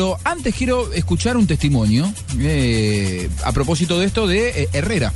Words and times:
pero 0.00 0.16
antes 0.24 0.54
quiero 0.54 0.90
escuchar 0.94 1.36
un 1.36 1.46
testimonio 1.46 2.10
eh, 2.38 3.28
a 3.44 3.52
propósito 3.52 3.98
de 3.98 4.06
esto 4.06 4.26
de 4.26 4.62
eh, 4.62 4.68
Herrera. 4.72 5.12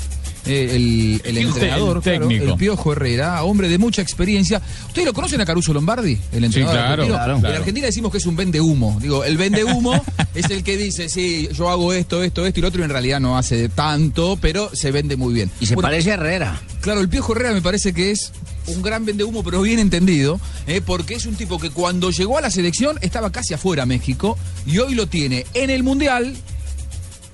Eh, 0.46 0.70
el, 0.76 1.20
el 1.24 1.38
El 1.38 1.46
entrenador, 1.46 2.02
claro, 2.02 2.28
técnico. 2.28 2.52
el 2.52 2.56
Piojo 2.56 2.92
Herrera, 2.92 3.42
hombre 3.44 3.68
de 3.68 3.78
mucha 3.78 4.02
experiencia. 4.02 4.60
¿Ustedes 4.86 5.06
lo 5.06 5.12
conocen 5.12 5.40
a 5.40 5.44
Caruso 5.46 5.72
Lombardi, 5.72 6.18
el 6.32 6.44
entrenador 6.44 6.76
claro, 6.76 6.92
argentino? 6.92 7.14
claro, 7.16 7.38
En. 7.38 7.56
Argentina 7.56 7.86
decimos 7.86 8.12
que 8.12 8.18
es 8.18 8.26
un 8.26 8.36
vende 8.36 8.60
humo. 8.60 8.98
Digo, 9.00 9.24
el 9.24 9.36
vende 9.36 9.64
humo 9.64 10.02
es 10.34 10.50
el 10.50 10.62
que 10.62 10.76
dice, 10.76 11.08
sí, 11.08 11.48
yo 11.52 11.70
hago 11.70 11.92
esto, 11.92 12.22
esto, 12.22 12.44
esto 12.46 12.60
y 12.60 12.62
lo 12.62 12.68
otro, 12.68 12.80
y 12.80 12.84
en 12.84 12.90
realidad 12.90 13.20
no 13.20 13.38
hace 13.38 13.68
tanto, 13.68 14.38
pero 14.40 14.70
se 14.74 14.90
vende 14.90 15.16
muy 15.16 15.32
bien. 15.34 15.50
Y 15.60 15.66
se 15.66 15.74
Bueno, 15.74 15.88
parece 15.88 16.10
a 16.10 16.14
Herrera. 16.14 16.60
Claro, 16.80 17.00
el 17.00 17.08
Piojo 17.08 17.32
Herrera 17.34 17.52
me 17.52 17.62
parece 17.62 17.92
que 17.92 18.10
es 18.10 18.32
un 18.66 18.82
gran 18.82 19.04
vende 19.04 19.24
humo, 19.24 19.42
pero 19.42 19.60
bien 19.62 19.78
entendido, 19.78 20.40
¿eh? 20.66 20.80
porque 20.84 21.14
es 21.14 21.26
un 21.26 21.34
tipo 21.34 21.58
que 21.58 21.70
cuando 21.70 22.10
llegó 22.10 22.38
a 22.38 22.40
la 22.40 22.50
selección 22.50 22.98
estaba 23.02 23.30
casi 23.30 23.54
afuera 23.54 23.84
México 23.86 24.38
y 24.66 24.78
hoy 24.78 24.94
lo 24.94 25.06
tiene 25.06 25.44
en 25.54 25.70
el 25.70 25.82
Mundial 25.82 26.34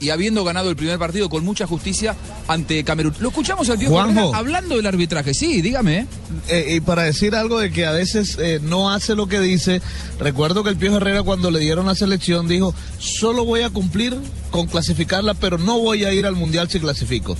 y 0.00 0.10
habiendo 0.10 0.42
ganado 0.44 0.70
el 0.70 0.76
primer 0.76 0.98
partido 0.98 1.28
con 1.28 1.44
mucha 1.44 1.66
justicia 1.66 2.16
ante 2.48 2.82
Camerún. 2.84 3.14
Lo 3.20 3.28
escuchamos 3.28 3.68
al 3.70 3.78
Piojo 3.78 3.94
Juanjo. 3.94 4.20
Herrera 4.20 4.38
hablando 4.38 4.76
del 4.76 4.86
arbitraje. 4.86 5.34
Sí, 5.34 5.60
dígame. 5.62 6.06
Eh, 6.48 6.74
y 6.76 6.80
para 6.80 7.02
decir 7.02 7.34
algo 7.34 7.58
de 7.60 7.70
que 7.70 7.84
a 7.86 7.92
veces 7.92 8.36
eh, 8.40 8.60
no 8.62 8.90
hace 8.90 9.14
lo 9.14 9.26
que 9.28 9.40
dice, 9.40 9.82
recuerdo 10.18 10.64
que 10.64 10.70
el 10.70 10.76
Piojo 10.76 10.96
Herrera 10.96 11.22
cuando 11.22 11.50
le 11.50 11.60
dieron 11.60 11.86
la 11.86 11.94
selección 11.94 12.48
dijo, 12.48 12.74
solo 12.98 13.44
voy 13.44 13.60
a 13.62 13.70
cumplir 13.70 14.16
con 14.50 14.66
clasificarla, 14.66 15.34
pero 15.34 15.58
no 15.58 15.78
voy 15.78 16.04
a 16.04 16.12
ir 16.12 16.26
al 16.26 16.34
Mundial 16.34 16.68
si 16.70 16.80
clasifico. 16.80 17.36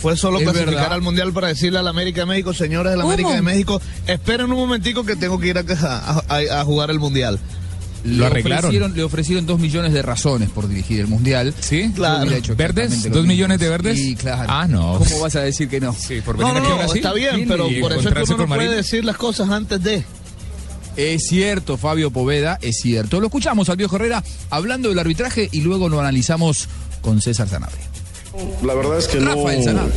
Fue 0.00 0.16
solo 0.16 0.38
Es 0.38 0.44
clasificar 0.44 0.74
verdad. 0.74 0.92
al 0.92 1.02
Mundial 1.02 1.32
para 1.32 1.48
decirle 1.48 1.78
a 1.78 1.82
la 1.82 1.90
América 1.90 2.20
de 2.20 2.26
México, 2.26 2.52
señores 2.52 2.92
de 2.92 2.98
la. 2.98 3.04
América 3.04 3.30
de 3.34 3.42
México, 3.42 3.80
esperen 4.06 4.50
un 4.52 4.58
momentico 4.58 5.02
que 5.04 5.16
tengo 5.16 5.40
que 5.40 5.48
ir 5.48 5.58
a, 5.58 5.62
a- 5.62 6.22
a- 6.28 6.60
a 6.60 6.64
jugar 6.64 6.90
el 6.90 7.00
Mundial. 7.00 7.40
Le 8.04 8.16
Lo 8.18 8.26
arreglaron. 8.26 8.66
Ofrecieron, 8.66 8.94
le 8.94 9.02
ofrecieron 9.02 9.46
dos 9.46 9.58
millones 9.58 9.92
de 9.94 10.02
razones 10.02 10.50
por 10.50 10.68
dirigir 10.68 11.00
el 11.00 11.06
Mundial. 11.06 11.54
¿Sí? 11.58 11.90
Claro. 11.94 12.30
hecho 12.30 12.54
¿Verdes? 12.54 13.10
¿Dos 13.10 13.26
millones 13.26 13.58
de 13.58 13.68
verdes? 13.70 13.98
Sí, 13.98 14.14
claro. 14.14 14.44
Ah, 14.48 14.66
no. 14.68 14.98
¿Cómo 14.98 15.20
vas 15.20 15.34
a 15.36 15.40
decir 15.40 15.68
que 15.68 15.80
no? 15.80 15.94
Sí, 15.94 16.20
por 16.20 16.38
No, 16.38 16.48
venir 16.48 16.62
no, 16.62 16.74
aquí 16.74 16.82
a 16.82 16.86
no, 16.86 16.92
está 16.94 17.12
bien, 17.14 17.34
¿Quién 17.36 17.48
pero 17.48 17.64
por 17.80 17.92
eso 17.92 18.08
es 18.10 18.14
que 18.14 18.22
uno 18.22 18.30
no 18.32 18.36
con 18.36 18.46
puede 18.48 18.60
Marín. 18.66 18.76
decir 18.76 19.04
las 19.04 19.16
cosas 19.16 19.48
antes 19.48 19.82
de... 19.82 20.04
Es 20.96 21.26
cierto, 21.26 21.76
Fabio 21.76 22.10
Poveda, 22.10 22.58
es 22.62 22.76
cierto. 22.76 23.20
Lo 23.20 23.26
escuchamos 23.26 23.68
al 23.68 23.76
viejo 23.76 23.96
Herrera 23.96 24.22
hablando 24.50 24.90
del 24.90 24.98
arbitraje 24.98 25.48
y 25.50 25.62
luego 25.62 25.88
lo 25.88 25.98
analizamos 25.98 26.68
con 27.00 27.20
César 27.20 27.48
Sanabria. 27.48 27.82
La 28.62 28.74
verdad 28.74 28.98
es 28.98 29.06
que 29.06 29.20
no, 29.20 29.34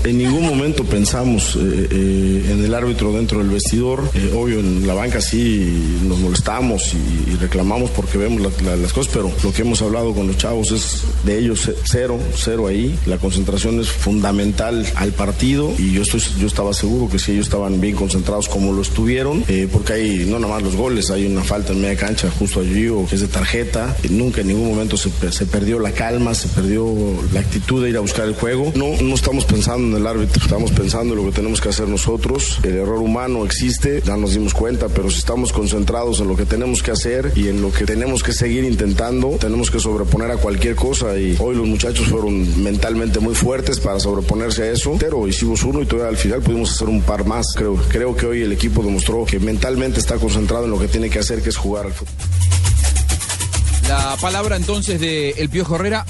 en 0.04 0.18
ningún 0.18 0.44
momento 0.46 0.84
pensamos 0.84 1.56
eh, 1.56 1.88
eh, 1.90 2.50
en 2.52 2.64
el 2.64 2.74
árbitro 2.74 3.12
dentro 3.14 3.40
del 3.40 3.50
vestidor. 3.50 4.04
Eh, 4.14 4.32
obvio, 4.36 4.60
en 4.60 4.86
la 4.86 4.94
banca 4.94 5.22
sí 5.22 6.00
nos 6.08 6.20
molestamos 6.20 6.94
y, 6.94 7.32
y 7.32 7.36
reclamamos 7.38 7.90
porque 7.92 8.18
vemos 8.18 8.42
la- 8.42 8.52
la- 8.72 8.76
las 8.76 8.94
cosas, 8.94 9.12
pero 9.14 9.32
lo 9.44 9.52
que 9.54 9.62
hemos 9.64 9.82
hablado 9.82 10.14
con 10.14 10.28
los 10.28 10.38
chavos 10.38 10.72
es 10.72 11.04
de 11.26 11.40
ellos 11.40 11.72
cero, 11.86 12.20
cero 12.36 12.68
ahí. 12.68 12.98
La 13.06 13.18
concentración 13.18 13.80
es 13.80 13.90
fundamental 13.90 14.86
al 14.96 15.14
partido 15.14 15.72
y 15.78 15.94
yo, 15.94 16.02
estoy, 16.04 16.22
yo 16.40 16.48
estaba 16.48 16.74
seguro 16.74 17.10
que 17.10 17.18
si 17.20 17.32
ellos 17.32 17.46
estaban 17.48 17.80
bien 17.82 17.96
concentrados 17.96 18.48
como 18.50 18.72
lo 18.74 18.82
estuvieron, 18.82 19.44
porque 19.72 19.94
hay 19.94 20.26
no 20.28 20.38
nada 20.40 20.54
más 20.56 20.64
los 20.64 20.76
goles, 20.76 21.10
hay 21.10 21.26
una 21.26 21.44
falta 21.44 21.74
en 21.74 21.82
media 21.82 21.96
cancha 21.98 22.30
justo 22.38 22.60
allí 22.60 22.88
o 22.90 23.06
que 23.08 23.16
es 23.16 23.22
de 23.22 23.28
tarjeta. 23.28 23.96
Nunca 24.10 24.42
en 24.42 24.48
ningún 24.48 24.70
momento 24.70 24.96
se, 24.98 25.10
se 25.32 25.46
perdió 25.46 25.80
la 25.80 25.92
calma, 25.92 26.36
se 26.36 26.48
perdió 26.50 26.86
la 27.34 27.40
actitud 27.40 27.84
de 27.84 27.90
ir 27.90 27.98
a 27.98 28.02
buscar 28.02 28.27
el 28.28 28.36
juego. 28.36 28.72
No, 28.76 29.02
no 29.02 29.16
estamos 29.16 29.46
pensando 29.46 29.96
en 29.98 30.02
el 30.02 30.08
árbitro, 30.08 30.42
estamos 30.42 30.72
pensando 30.72 31.14
en 31.14 31.20
lo 31.24 31.26
que 31.30 31.36
tenemos 31.36 31.62
que 31.62 31.70
hacer 31.70 31.88
nosotros. 31.88 32.60
El 32.64 32.76
error 32.78 33.00
humano 33.00 33.46
existe, 33.46 34.02
ya 34.06 34.18
nos 34.18 34.34
dimos 34.34 34.54
cuenta, 34.54 34.90
pero 34.90 35.10
si 35.10 35.20
estamos 35.20 35.52
concentrados 35.52 36.20
en 36.20 36.28
lo 36.28 36.36
que 36.36 36.46
tenemos 36.46 36.84
que 36.84 36.92
hacer 36.92 37.32
y 37.36 37.48
en 37.48 37.62
lo 37.62 37.72
que 37.72 37.86
tenemos 37.86 38.24
que 38.24 38.34
seguir 38.34 38.64
intentando, 38.64 39.38
tenemos 39.40 39.72
que 39.72 39.80
sobreponer 39.80 40.32
a 40.32 40.38
cualquier 40.38 40.76
cosa 40.76 41.18
y 41.18 41.36
hoy 41.40 41.56
los 41.56 41.68
muchachos 41.68 42.08
fueron 42.08 42.64
mentalmente 42.64 43.20
muy 43.20 43.36
fuertes 43.36 43.80
para 43.80 44.00
sobreponerse 44.00 44.64
a 44.64 44.72
eso, 44.72 44.96
pero 45.00 45.28
hicimos 45.28 45.64
uno 45.64 45.82
y 45.82 45.86
todavía 45.86 46.10
al 46.10 46.18
final 46.18 46.42
pudimos 46.42 46.72
hacer 46.72 46.90
un 46.90 47.02
par 47.02 47.26
más. 47.26 47.54
Creo, 47.56 47.76
creo 47.90 48.16
que 48.16 48.26
hoy 48.26 48.42
el 48.42 48.52
equipo 48.52 48.84
demostró 48.84 49.26
que 49.26 49.40
mentalmente 49.40 50.00
está 50.00 50.16
concentrado 50.16 50.66
en 50.66 50.72
lo 50.72 50.80
que 50.80 50.88
tiene 50.88 51.10
que 51.10 51.20
hacer, 51.20 51.42
que 51.42 51.50
es 51.50 51.58
jugar 51.58 51.86
al 51.86 51.94
fútbol. 51.94 52.14
La 53.88 54.18
palabra 54.20 54.58
entonces 54.58 55.00
de 55.00 55.30
El 55.38 55.50
Piojo 55.50 55.76
Herrera, 55.76 56.06